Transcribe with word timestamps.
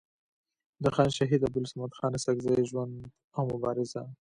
د 0.83 0.85
خان 0.95 1.09
شهید 1.17 1.41
عبدالصمد 1.47 1.91
خان 1.97 2.11
اڅکزي 2.17 2.55
ژوند 2.69 2.93
او 3.37 3.43
مبارزه 3.53 4.03